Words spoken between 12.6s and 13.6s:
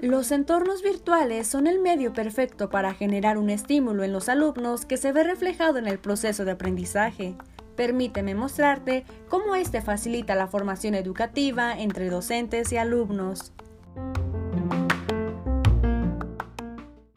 y alumnos.